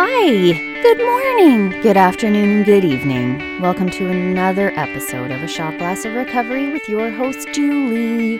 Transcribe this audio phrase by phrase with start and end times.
[0.00, 3.60] Hi, good morning, good afternoon, good evening.
[3.60, 8.36] Welcome to another episode of A Shot Glass of Recovery with your host, Julie,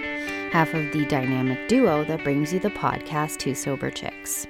[0.53, 4.47] half of the dynamic duo that brings you the podcast Two Sober Chicks.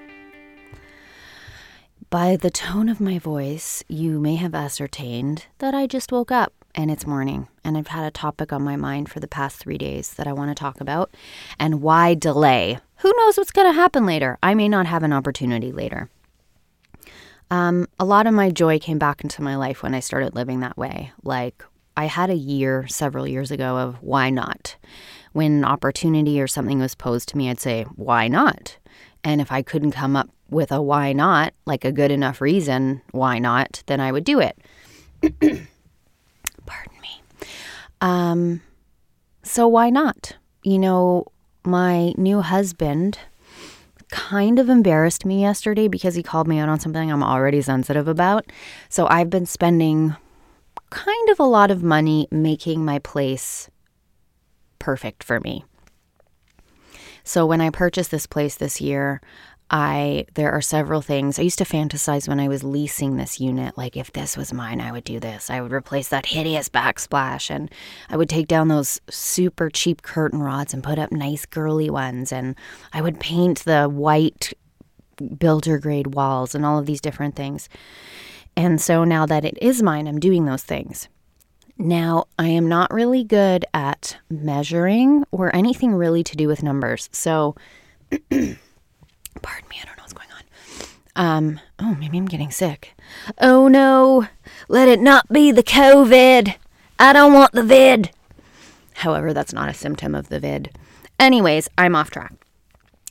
[2.10, 6.52] By the tone of my voice, you may have ascertained that I just woke up
[6.74, 9.78] and it's morning, and I've had a topic on my mind for the past three
[9.78, 11.10] days that I want to talk about.
[11.58, 12.80] And why delay?
[12.96, 14.36] Who knows what's going to happen later?
[14.42, 16.10] I may not have an opportunity later.
[17.50, 20.60] Um, a lot of my joy came back into my life when I started living
[20.60, 21.12] that way.
[21.22, 21.64] Like,
[21.96, 24.76] I had a year several years ago of why not?
[25.32, 28.76] When an opportunity or something was posed to me, I'd say, why not?
[29.24, 33.02] And if I couldn't come up with a why not, like a good enough reason
[33.10, 34.58] why not, then I would do it.
[36.66, 37.22] Pardon me.
[38.00, 38.62] Um,
[39.42, 40.36] so why not?
[40.62, 41.26] You know,
[41.64, 43.18] my new husband
[44.10, 48.08] kind of embarrassed me yesterday because he called me out on something I'm already sensitive
[48.08, 48.46] about.
[48.88, 50.16] So I've been spending
[50.90, 53.68] kind of a lot of money making my place
[54.78, 55.64] perfect for me.
[57.24, 59.20] So when I purchased this place this year,
[59.70, 61.38] I there are several things.
[61.38, 64.80] I used to fantasize when I was leasing this unit like if this was mine,
[64.80, 65.50] I would do this.
[65.50, 67.70] I would replace that hideous backsplash and
[68.08, 72.32] I would take down those super cheap curtain rods and put up nice girly ones
[72.32, 72.56] and
[72.92, 74.54] I would paint the white
[75.38, 77.68] builder grade walls and all of these different things.
[78.56, 81.08] And so now that it is mine, I'm doing those things.
[81.80, 87.08] Now, I am not really good at measuring or anything really to do with numbers.
[87.12, 87.54] So
[89.42, 90.38] Pardon me, I don't know what's going on.
[91.16, 92.94] Um, oh, maybe I'm getting sick.
[93.40, 94.28] Oh no,
[94.68, 96.54] let it not be the COVID.
[96.98, 98.10] I don't want the vid.
[98.94, 100.76] However, that's not a symptom of the vid.
[101.18, 102.32] Anyways, I'm off track.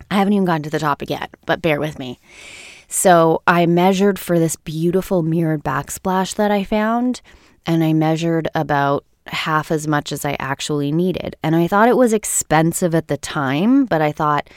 [0.09, 2.19] I haven't even gotten to the topic yet, but bear with me.
[2.87, 7.21] So, I measured for this beautiful mirrored backsplash that I found,
[7.65, 11.35] and I measured about half as much as I actually needed.
[11.43, 14.49] And I thought it was expensive at the time, but I thought,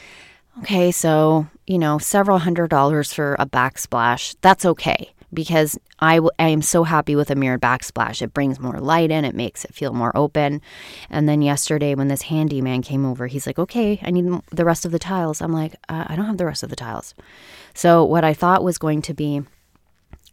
[0.61, 6.33] okay, so you know, several hundred dollars for a backsplash, that's okay because I, w-
[6.37, 8.21] I am so happy with a mirrored backsplash.
[8.23, 10.63] It brings more light in, it makes it feel more open.
[11.09, 14.85] And then yesterday, when this handyman came over, he's like, okay, I need the rest
[14.85, 15.41] of the tiles.
[15.41, 17.15] I'm like, uh, I don't have the rest of the tiles.
[17.73, 19.43] So, what I thought was going to be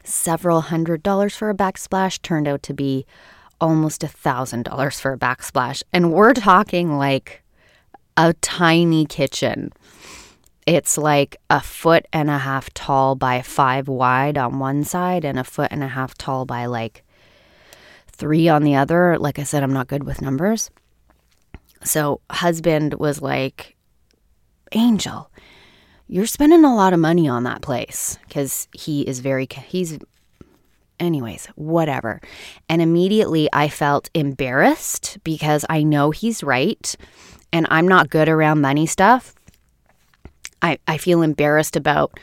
[0.03, 3.05] several hundred dollars for a backsplash turned out to be
[3.61, 5.83] almost a thousand dollars for a backsplash.
[5.93, 7.43] And we're talking like
[8.17, 9.71] a tiny kitchen.
[10.67, 15.39] It's like a foot and a half tall by five wide on one side and
[15.39, 17.05] a foot and a half tall by like
[18.07, 19.17] three on the other.
[19.17, 20.69] Like I said, I'm not good with numbers.
[21.85, 23.77] So, husband was like,
[24.73, 25.31] Angel,
[26.07, 29.97] you're spending a lot of money on that place because he is very, he's,
[30.99, 32.19] anyways, whatever.
[32.67, 36.93] And immediately I felt embarrassed because I know he's right
[37.53, 39.36] and I'm not good around money stuff.
[40.61, 42.19] I, I feel embarrassed about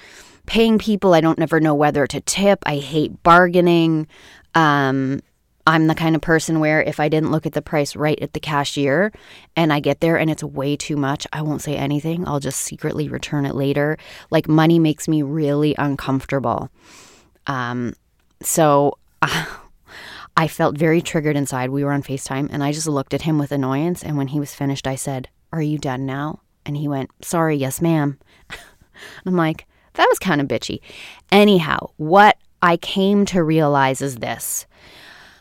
[0.47, 1.15] paying people.
[1.15, 2.61] I don't never know whether to tip.
[2.67, 4.07] I hate bargaining.
[4.55, 5.21] Um,
[5.67, 8.35] I'm the kind of person where if I didn't look at the price right at
[8.35, 9.13] the cashier
[9.57, 12.29] and I get there and it's way too much, I won't say anything.
[12.29, 13.97] I'll just secretly return it later.
[14.31, 16.69] Like money makes me really uncomfortable.
[17.47, 17.95] Um,
[18.43, 19.47] so uh,
[20.37, 21.71] I felt very triggered inside.
[21.71, 24.03] We were on FaceTime and I just looked at him with annoyance.
[24.03, 26.41] And when he was finished, I said, Are you done now?
[26.67, 28.19] And he went, Sorry, yes, ma'am.
[29.27, 30.81] I'm like, That was kind of bitchy.
[31.31, 34.67] Anyhow, what I came to realize is this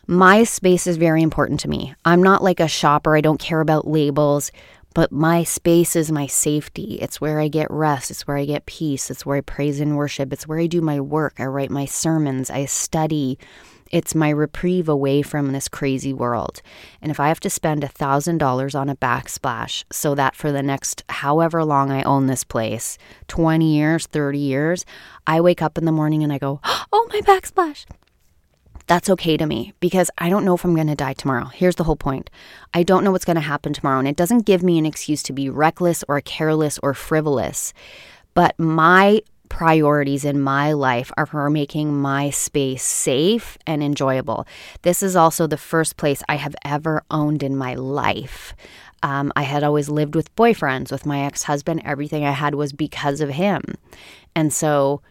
[0.06, 1.96] my space is very important to me.
[2.04, 4.52] I'm not like a shopper, I don't care about labels.
[4.94, 7.00] But my space is my safety.
[7.02, 8.12] It's where I get rest.
[8.12, 9.10] It's where I get peace.
[9.10, 10.32] It's where I praise and worship.
[10.32, 11.40] It's where I do my work.
[11.40, 12.52] I write my sermons.
[12.52, 13.40] I study.
[13.94, 16.64] It's my reprieve away from this crazy world.
[17.00, 21.04] And if I have to spend $1,000 on a backsplash so that for the next
[21.10, 24.84] however long I own this place 20 years, 30 years
[25.28, 26.60] I wake up in the morning and I go,
[26.92, 27.86] oh, my backsplash.
[28.88, 31.46] That's okay to me because I don't know if I'm going to die tomorrow.
[31.46, 32.32] Here's the whole point
[32.74, 34.00] I don't know what's going to happen tomorrow.
[34.00, 37.76] And it doesn't give me an excuse to be reckless or careless or frivolous.
[38.34, 39.22] But my
[39.54, 44.48] priorities in my life are for making my space safe and enjoyable.
[44.82, 48.56] This is also the first place I have ever owned in my life.
[49.04, 51.84] Um, I had always lived with boyfriends, with my ex husband.
[51.86, 53.62] Everything I had was because of him.
[54.36, 55.04] And so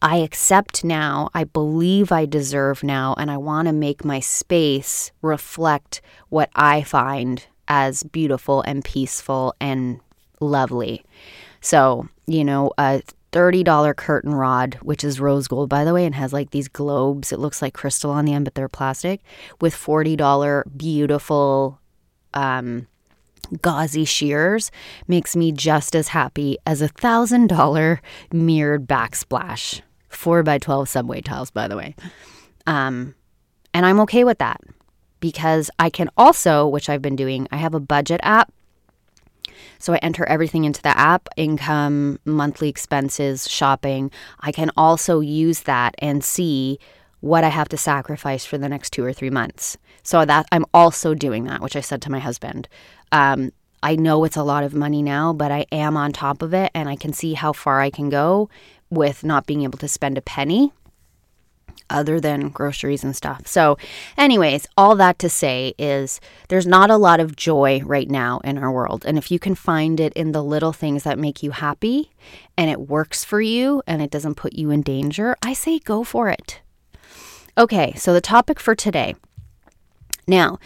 [0.00, 5.12] I accept now, I believe I deserve now, and I want to make my space
[5.20, 6.00] reflect
[6.30, 10.00] what I find as beautiful and peaceful and
[10.40, 11.04] lovely.
[11.60, 13.02] So, you know, a
[13.32, 17.32] $30 curtain rod, which is rose gold, by the way, and has like these globes.
[17.32, 19.20] It looks like crystal on the end, but they're plastic,
[19.60, 21.80] with $40 beautiful
[22.34, 22.86] um,
[23.62, 24.70] gauzy shears
[25.08, 27.98] makes me just as happy as a $1,000
[28.32, 29.80] mirrored backsplash.
[30.08, 31.94] 4 by 12 subway tiles, by the way.
[32.66, 33.14] Um,
[33.72, 34.60] and I'm okay with that
[35.20, 38.52] because I can also, which I've been doing, I have a budget app
[39.78, 44.10] so I enter everything into the app income, monthly expenses, shopping.
[44.40, 46.78] I can also use that and see
[47.20, 49.76] what I have to sacrifice for the next two or three months.
[50.02, 52.68] So that I'm also doing that, which I said to my husband.
[53.12, 53.52] Um,
[53.82, 56.70] I know it's a lot of money now, but I am on top of it
[56.74, 58.48] and I can see how far I can go
[58.90, 60.72] with not being able to spend a penny
[61.90, 63.46] other than groceries and stuff.
[63.46, 63.76] So,
[64.16, 68.56] anyways, all that to say is there's not a lot of joy right now in
[68.58, 69.04] our world.
[69.04, 72.10] And if you can find it in the little things that make you happy
[72.56, 76.04] and it works for you and it doesn't put you in danger, I say go
[76.04, 76.60] for it.
[77.58, 79.14] Okay, so the topic for today.
[80.26, 80.58] Now,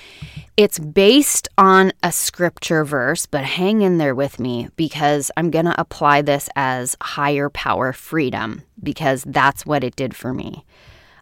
[0.57, 5.65] it's based on a scripture verse, but hang in there with me because I'm going
[5.65, 10.65] to apply this as higher power freedom because that's what it did for me.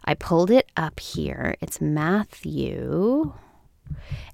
[0.05, 1.55] I pulled it up here.
[1.61, 3.33] It's Matthew.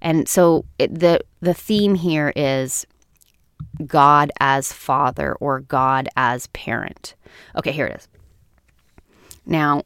[0.01, 2.86] And so it, the the theme here is
[3.86, 7.16] God as father or God as parent.
[7.56, 8.07] Okay, here it is.
[9.45, 9.83] Now,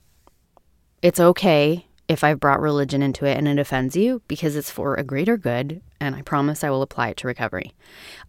[1.01, 4.95] it's okay if I've brought religion into it and it offends you because it's for
[4.95, 7.73] a greater good, and I promise I will apply it to recovery.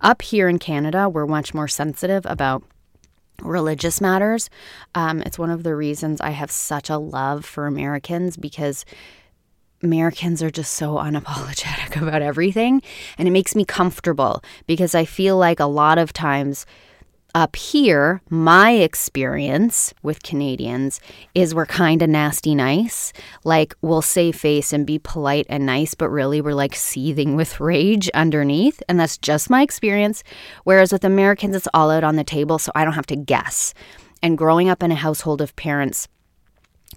[0.00, 2.62] Up here in Canada, we're much more sensitive about
[3.42, 4.50] religious matters.
[4.94, 8.84] Um, it's one of the reasons I have such a love for Americans because
[9.82, 12.82] Americans are just so unapologetic about everything.
[13.19, 16.66] And it makes me comfortable because I feel like a lot of times
[17.34, 21.00] up here, my experience with Canadians
[21.34, 23.12] is we're kind of nasty nice.
[23.42, 27.60] Like, we'll save face and be polite and nice, but really we're like seething with
[27.60, 28.82] rage underneath.
[28.88, 30.22] And that's just my experience.
[30.62, 33.75] Whereas with Americans, it's all out on the table, so I don't have to guess.
[34.22, 36.08] And growing up in a household of parents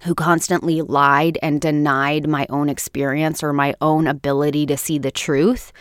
[0.04, 5.10] who constantly lied and denied my own experience or my own ability to see the
[5.10, 5.72] truth.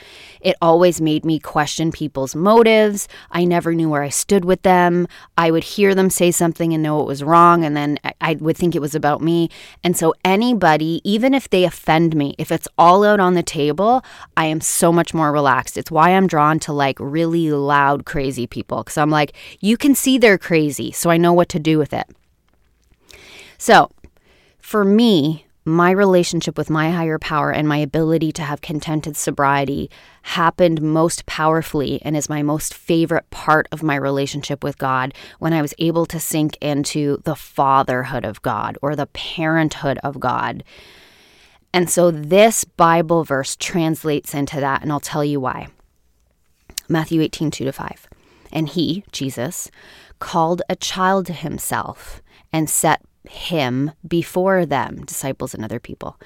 [0.41, 3.07] It always made me question people's motives.
[3.31, 5.07] I never knew where I stood with them.
[5.37, 8.57] I would hear them say something and know it was wrong, and then I would
[8.57, 9.49] think it was about me.
[9.83, 14.03] And so, anybody, even if they offend me, if it's all out on the table,
[14.35, 15.77] I am so much more relaxed.
[15.77, 19.95] It's why I'm drawn to like really loud, crazy people because I'm like, you can
[19.95, 22.07] see they're crazy, so I know what to do with it.
[23.57, 23.89] So,
[24.67, 29.89] for me, my relationship with my higher power and my ability to have contented sobriety
[30.23, 35.53] happened most powerfully and is my most favorite part of my relationship with God when
[35.53, 40.65] I was able to sink into the fatherhood of God or the parenthood of God.
[41.71, 45.69] And so this Bible verse translates into that, and I'll tell you why.
[46.89, 48.07] Matthew 18, 2 to 5.
[48.51, 49.71] And he, Jesus,
[50.19, 52.21] called a child to himself
[52.51, 56.19] and set him before them, disciples and other people.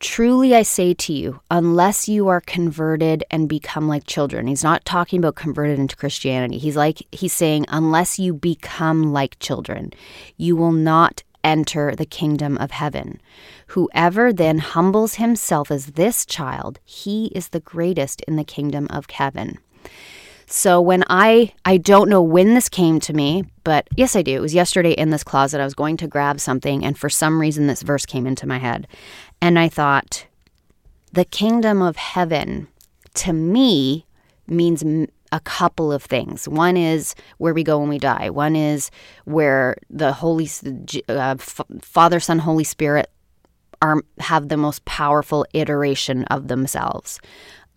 [0.00, 4.46] Truly I say to you, unless you are converted and become like children.
[4.46, 6.58] He's not talking about converted into Christianity.
[6.58, 9.92] He's like he's saying unless you become like children,
[10.36, 13.20] you will not enter the kingdom of heaven.
[13.68, 19.08] Whoever then humbles himself as this child, he is the greatest in the kingdom of
[19.10, 19.58] heaven.
[20.54, 24.36] So when I I don't know when this came to me, but yes I do.
[24.36, 25.60] It was yesterday in this closet.
[25.60, 28.58] I was going to grab something and for some reason this verse came into my
[28.58, 28.86] head.
[29.42, 30.26] And I thought
[31.12, 32.68] the kingdom of heaven
[33.14, 34.06] to me
[34.46, 34.84] means
[35.32, 36.48] a couple of things.
[36.48, 38.30] One is where we go when we die.
[38.30, 38.92] One is
[39.24, 40.48] where the Holy
[41.08, 41.34] uh,
[41.80, 43.10] Father, Son, Holy Spirit
[43.82, 47.20] are have the most powerful iteration of themselves.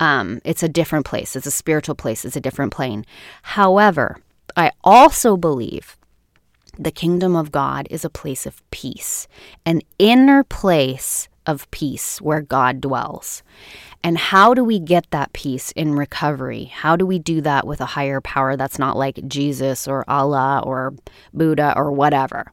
[0.00, 1.34] Um, it's a different place.
[1.34, 2.24] It's a spiritual place.
[2.24, 3.04] It's a different plane.
[3.42, 4.18] However,
[4.56, 5.96] I also believe
[6.78, 9.26] the kingdom of God is a place of peace,
[9.66, 13.42] an inner place of peace where God dwells.
[14.04, 16.64] And how do we get that peace in recovery?
[16.64, 20.62] How do we do that with a higher power that's not like Jesus or Allah
[20.64, 20.94] or
[21.34, 22.52] Buddha or whatever?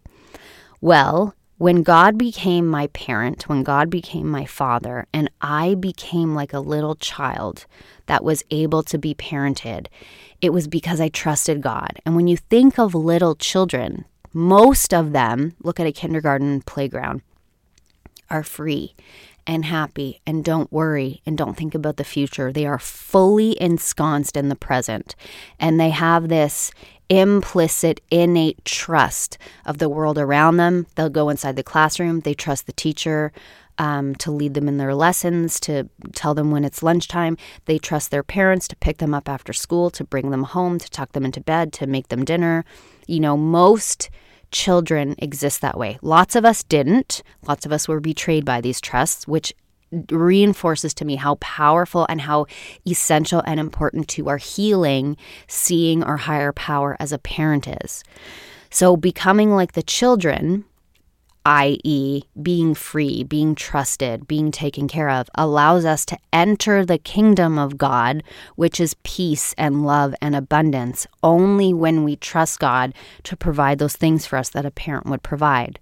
[0.82, 6.54] Well, when God became my parent, when God became my father, and I became like
[6.54, 7.66] a little child
[8.06, 9.88] that was able to be parented,
[10.42, 12.00] it was because I trusted God.
[12.06, 17.24] And when you think of little children, most of them, look at a kindergarten playground,
[18.30, 18.94] are free
[19.48, 22.52] and happy and don't worry and don't think about the future.
[22.52, 25.16] They are fully ensconced in the present
[25.60, 26.72] and they have this
[27.10, 30.88] implicit, innate trust of the world around them.
[30.96, 33.32] They'll go inside the classroom, they trust the teacher.
[33.78, 37.36] Um, to lead them in their lessons, to tell them when it's lunchtime.
[37.66, 40.90] They trust their parents to pick them up after school, to bring them home, to
[40.90, 42.64] tuck them into bed, to make them dinner.
[43.06, 44.10] You know, most
[44.52, 46.00] children exist that way.
[46.02, 47.22] Lots of us didn't.
[47.46, 49.54] Lots of us were betrayed by these trusts, which
[50.10, 52.46] reinforces to me how powerful and how
[52.88, 58.04] essential and important to our healing seeing our higher power as a parent is.
[58.70, 60.66] So, becoming like the children
[61.46, 67.60] i.e., being free, being trusted, being taken care of, allows us to enter the kingdom
[67.60, 68.24] of God,
[68.56, 73.96] which is peace and love and abundance, only when we trust God to provide those
[73.96, 75.80] things for us that a parent would provide.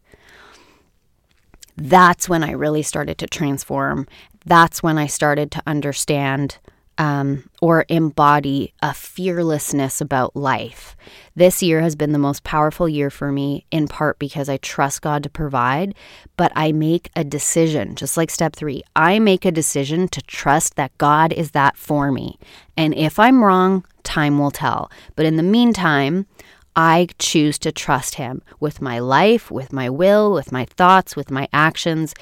[1.78, 4.08] That's when I really started to transform.
[4.46, 6.58] That's when I started to understand
[6.98, 10.96] um, or embody a fearlessness about life.
[11.36, 15.02] This year has been the most powerful year for me, in part because I trust
[15.02, 15.96] God to provide,
[16.38, 18.84] but I make a decision, just like step three.
[18.96, 22.38] I make a decision to trust that God is that for me.
[22.78, 24.92] And if I'm wrong, time will tell.
[25.16, 26.28] But in the meantime,
[26.76, 31.30] I choose to trust Him with my life, with my will, with my thoughts, with
[31.30, 32.14] my actions.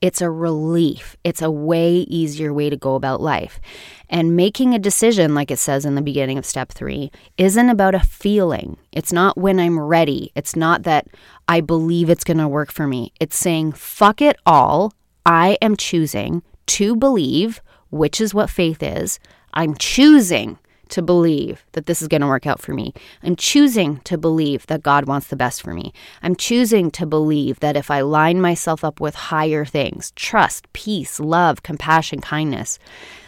[0.00, 1.16] It's a relief.
[1.22, 3.60] It's a way easier way to go about life.
[4.08, 7.94] And making a decision, like it says in the beginning of step three, isn't about
[7.94, 8.76] a feeling.
[8.90, 10.32] It's not when I'm ready.
[10.34, 11.06] It's not that
[11.46, 13.12] I believe it's going to work for me.
[13.20, 14.92] It's saying, fuck it all.
[15.24, 19.20] I am choosing to believe, which is what faith is.
[19.54, 20.58] I'm choosing
[20.90, 22.92] to believe that this is going to work out for me.
[23.22, 25.92] I'm choosing to believe that God wants the best for me.
[26.22, 31.18] I'm choosing to believe that if I line myself up with higher things trust, peace,
[31.20, 32.78] love, compassion, kindness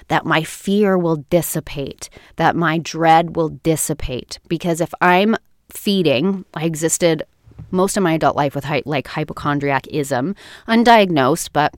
[0.09, 4.38] that my fear will dissipate, that my dread will dissipate.
[4.49, 5.37] Because if I'm
[5.71, 7.23] feeding, I existed
[7.71, 10.37] most of my adult life with like hypochondriacism,
[10.69, 11.75] undiagnosed, but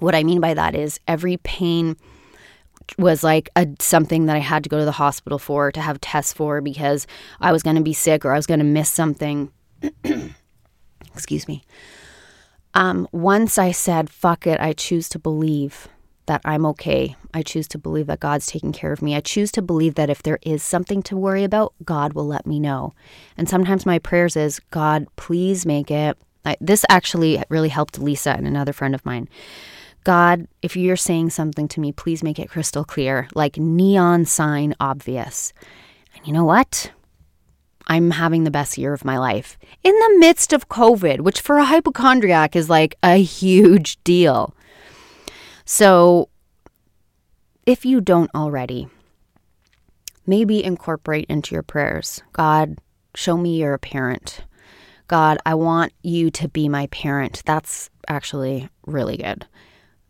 [0.00, 1.96] what I mean by that is every pain
[2.98, 6.00] was like a, something that I had to go to the hospital for to have
[6.00, 7.06] tests for because
[7.40, 9.50] I was going to be sick or I was going to miss something.
[11.14, 11.62] Excuse me.
[12.74, 15.88] Um, once I said, fuck it, I choose to believe
[16.26, 17.16] that I'm okay.
[17.32, 19.14] I choose to believe that God's taking care of me.
[19.14, 22.46] I choose to believe that if there is something to worry about, God will let
[22.46, 22.94] me know.
[23.36, 26.16] And sometimes my prayers is, God, please make it.
[26.44, 29.28] I, this actually really helped Lisa and another friend of mine.
[30.04, 34.74] God, if you're saying something to me, please make it crystal clear, like neon sign
[34.78, 35.54] obvious.
[36.14, 36.92] And you know what?
[37.86, 41.58] I'm having the best year of my life in the midst of COVID, which for
[41.58, 44.54] a hypochondriac is like a huge deal.
[45.64, 46.28] So,
[47.66, 48.88] if you don't already,
[50.26, 52.78] maybe incorporate into your prayers God,
[53.14, 54.40] show me you're a parent.
[55.06, 57.42] God, I want you to be my parent.
[57.44, 59.46] That's actually really good.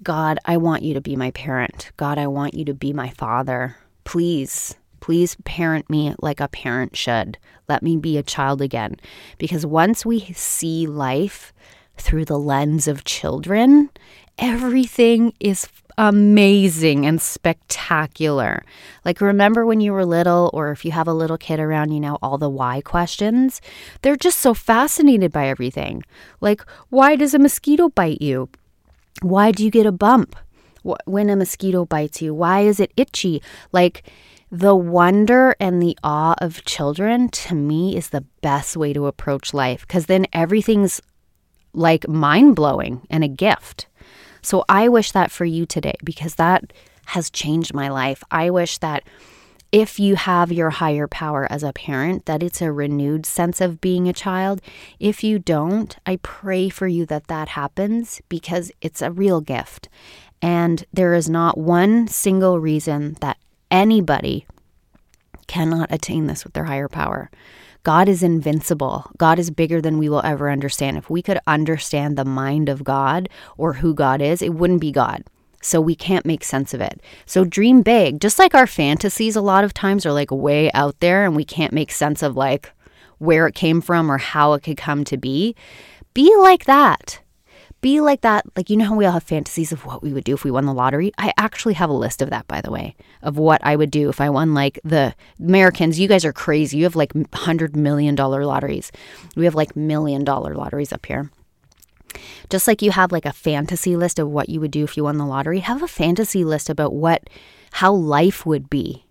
[0.04, 1.90] God, I want you to be my parent.
[1.96, 3.76] God, I want you to be my father.
[4.04, 7.38] Please, please parent me like a parent should.
[7.70, 8.96] Let me be a child again.
[9.38, 11.54] Because once we see life
[11.96, 13.88] through the lens of children,
[14.36, 18.62] everything is amazing and spectacular.
[19.06, 22.00] Like, remember when you were little, or if you have a little kid around you
[22.00, 23.62] know, all the why questions?
[24.02, 26.02] They're just so fascinated by everything.
[26.42, 28.50] Like, why does a mosquito bite you?
[29.22, 30.36] Why do you get a bump
[30.82, 32.34] when a mosquito bites you?
[32.34, 33.42] Why is it itchy?
[33.72, 34.10] Like
[34.50, 39.54] the wonder and the awe of children to me is the best way to approach
[39.54, 41.00] life because then everything's
[41.72, 43.86] like mind blowing and a gift.
[44.42, 46.72] So I wish that for you today because that
[47.06, 48.22] has changed my life.
[48.30, 49.02] I wish that
[49.74, 53.80] if you have your higher power as a parent, that it's a renewed sense of
[53.80, 54.62] being a child.
[55.00, 59.88] If you don't, I pray for you that that happens because it's a real gift.
[60.40, 63.36] And there is not one single reason that
[63.68, 64.46] anybody
[65.48, 67.28] cannot attain this with their higher power.
[67.82, 69.10] God is invincible.
[69.18, 70.98] God is bigger than we will ever understand.
[70.98, 74.92] If we could understand the mind of God or who God is, it wouldn't be
[74.92, 75.24] God
[75.64, 77.00] so we can't make sense of it.
[77.24, 78.20] So dream big.
[78.20, 81.44] Just like our fantasies a lot of times are like way out there and we
[81.44, 82.70] can't make sense of like
[83.18, 85.56] where it came from or how it could come to be.
[86.12, 87.20] Be like that.
[87.80, 88.44] Be like that.
[88.56, 90.50] Like, you know how we all have fantasies of what we would do if we
[90.50, 91.12] won the lottery?
[91.18, 94.08] I actually have a list of that, by the way, of what I would do
[94.08, 96.00] if I won like the Americans.
[96.00, 96.78] You guys are crazy.
[96.78, 98.90] You have like $100 million lotteries.
[99.36, 101.30] We have like million dollar lotteries up here.
[102.50, 105.04] Just like you have like a fantasy list of what you would do if you
[105.04, 107.28] won the lottery, have a fantasy list about what
[107.72, 109.04] how life would be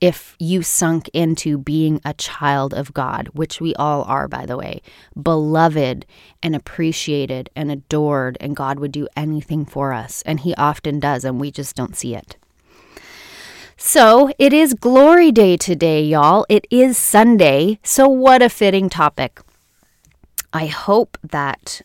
[0.00, 4.56] if you sunk into being a child of God, which we all are, by the
[4.56, 4.82] way,
[5.20, 6.04] beloved
[6.42, 10.22] and appreciated and adored, and God would do anything for us.
[10.22, 12.36] And He often does, and we just don't see it.
[13.78, 16.46] So it is Glory Day today, y'all.
[16.48, 17.78] It is Sunday.
[17.82, 19.40] So, what a fitting topic.
[20.52, 21.82] I hope that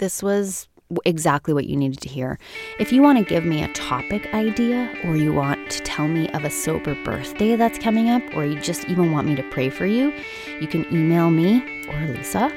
[0.00, 0.66] this was
[1.04, 2.38] exactly what you needed to hear.
[2.78, 6.28] If you want to give me a topic idea, or you want to tell me
[6.30, 9.70] of a sober birthday that's coming up, or you just even want me to pray
[9.70, 10.12] for you,
[10.60, 12.50] you can email me or Lisa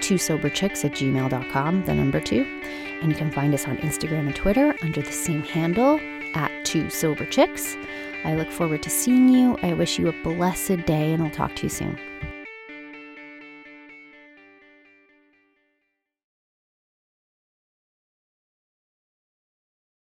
[0.00, 2.46] to soberchicks at gmail.com, the number two.
[3.02, 6.00] And you can find us on Instagram and Twitter under the same handle
[6.34, 7.76] at two sober chicks.
[8.24, 9.58] I look forward to seeing you.
[9.62, 11.98] I wish you a blessed day, and I'll talk to you soon.